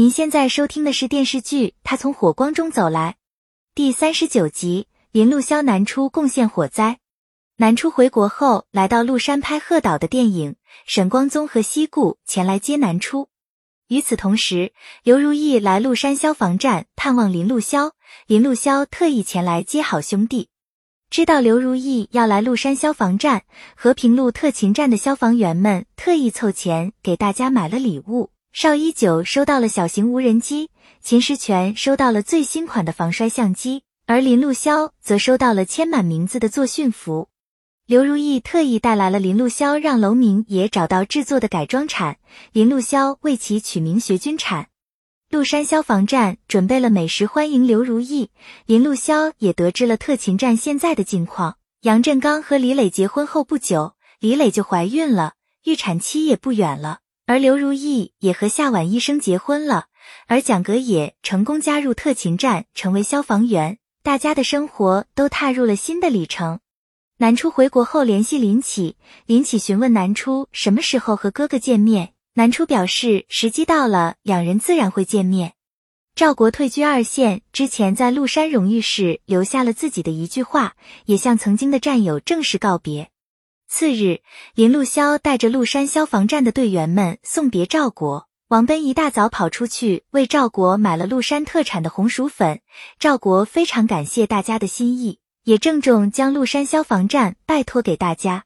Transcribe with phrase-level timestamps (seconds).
[0.00, 3.16] 您现在收听的是电视剧《他从火光中走来》
[3.74, 4.86] 第三十九集。
[5.12, 7.00] 林路潇南出贡献火灾。
[7.56, 10.56] 南出回国后，来到麓山拍贺导的电影。
[10.86, 13.28] 沈光宗和西固前来接南出。
[13.88, 17.90] 与此同时，刘如意来麓山消防站探望林路潇。
[18.26, 20.48] 林路潇特意前来接好兄弟。
[21.10, 23.42] 知道刘如意要来麓山消防站，
[23.76, 28.30] 和平路特勤站的消防员们特意凑钱给大家买了礼物。
[28.52, 37.28] 邵一九收到了小型无人机，秦时全收到了最新款的防摔相机，而林路潇则收到了签满名字的作训服。
[37.86, 42.18] 刘如意特意带来了林路潇让楼明也找到制作的改装铲，
[42.52, 44.66] 林路潇为其取名学军铲。
[45.30, 48.30] 麓山消防站准备了美食欢迎刘如意，
[48.66, 51.56] 林路潇也得知了特勤站现在的近况。
[51.82, 56.98] 杨振刚和李磊结婚后不久，李磊就怀孕了，预产期也不远了。
[57.30, 59.86] 而刘如意也和夏婉医生结婚了，
[60.26, 63.78] 而蒋格也成功加入特勤站，成为消防员。
[64.02, 66.58] 大家的生活都踏入了新的里程。
[67.18, 75.52] 南初回国后联系林启，林启询问南初什么时候和哥哥见面，南初表示时机到了，两人自然会见面。
[76.16, 80.74] 赵国退居二线之前，在麓山荣誉室留下了自己的一句话，
[81.06, 83.12] 也向曾经的战友正式告别。
[83.72, 84.20] 次日，
[84.56, 88.26] 林路潇带着麓山消防站的队员们送别赵国。
[88.48, 92.60] 王奔一大早跑出去为赵国买了麓山特产的红薯粉。
[92.98, 98.42] 赵国非常感谢大家的心意，也郑重将麓山消防站拜托给大家。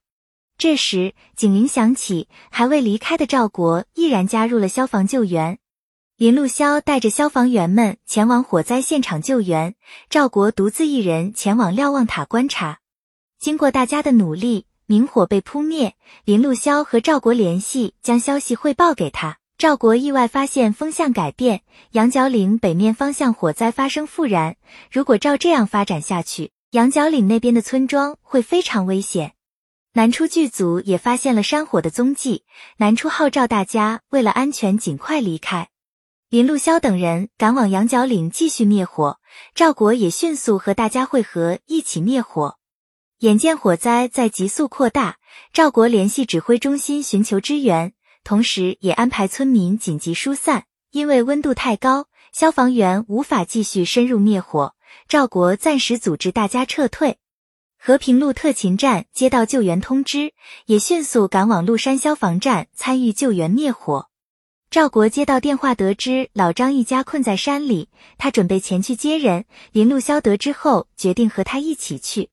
[0.58, 5.58] 这时警铃响起，还未离开的赵国毅然加入了消防救援。
[6.18, 9.74] 林路潇带着消防员们前往火灾现场救援，
[10.10, 12.80] 赵国独自一人前往瞭望塔观察。
[13.40, 14.66] 经过大家的努力。
[14.86, 19.38] 明火被扑灭，林路潇和赵国联系，将消息汇报给他。
[19.56, 24.56] 赵国意外发现风向改变，羊角岭北面方向火灾发生复燃。
[24.90, 29.32] 如果照这样发展下去，羊角岭那边的村庄会非常危险。
[29.94, 32.44] 南初剧组也发现了山火的踪迹，
[32.76, 35.68] 南初号召大家为了安全尽快离开。
[36.28, 39.18] 林路潇等人赶往羊角岭继续灭火，
[39.54, 42.56] 赵国也迅速和大家会合，一起灭火。
[43.24, 45.16] 眼见火灾在急速扩大，
[45.50, 50.64] 赵国联系指挥中心寻求支援，同时也安排村民紧急疏散。
[50.90, 54.74] 因为温度太高，消防员无法继续深入灭火，
[55.08, 57.16] 赵国暂时组织大家撤退。
[57.78, 60.34] 和平路特勤站接到救援通知，
[60.66, 64.10] 也迅速赶往麓山消防站参与救援灭火。
[64.68, 69.46] 赵国接到电话，得知老张一家困在山里，他准备前去接人。
[69.72, 72.28] 林路潇得知后，决定和他一起去。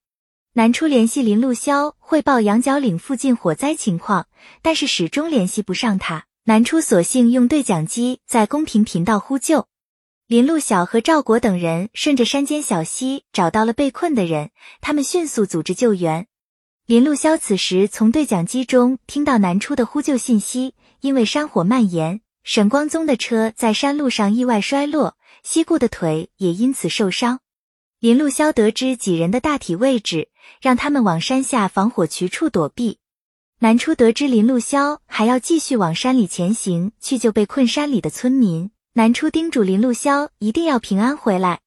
[0.54, 4.28] 南初联系林路潇汇报羊角岭附近火灾情况，
[4.62, 6.26] 但是始终联系不上他。
[6.44, 9.68] 南初索性用对讲机在公屏频道呼救。
[10.28, 14.50] 林路晓和赵国等人顺着山间小溪找到了被困的人，
[14.82, 16.28] 他们迅速组织救援。
[16.86, 27.40] 林路潇此时从对讲机中听到南初的呼救信息，因为山火蔓延，沈光宗的车在山路上意外摔落，西固的腿也因此受伤。
[28.02, 30.30] 林路潇得知几人的大体位置，
[30.60, 32.98] 让他们往山下防火渠处躲避。
[33.60, 38.72] 南初得知林路潇还要继续往山里前行，去救被困山里的村民。
[38.94, 41.60] 南初叮嘱林路潇一定要平安回来。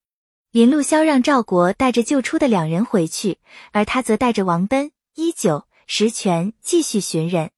[0.50, 3.38] 林路潇让赵国带着救出的两人回去，
[3.70, 7.52] 而他则带着王奔、一九、石泉继续寻人。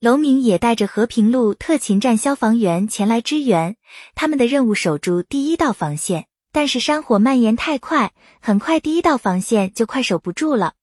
[0.00, 3.76] 楼明也带着和平路特勤站消防员前来支援，
[4.14, 6.24] 他们的任务守住第一道防线。
[6.54, 10.74] 但是山火蔓延太快，很快第一道防线就快守不住了。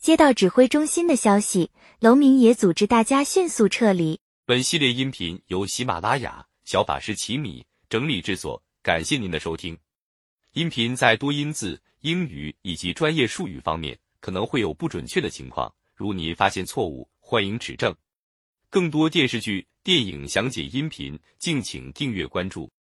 [0.00, 4.18] 接到指挥中心的消息，楼明也组织大家迅速撤离。
[4.44, 9.78] 本系列音频由喜马拉雅小法师奇米整理制作，感谢您的收听。
[10.54, 17.94] 音频在多音字、英语以及专业术语方面可能会有不准确的情况，如你发现错误，欢迎指正。
[18.68, 22.68] 更多电视剧、电影详解音频，敬请订阅关注。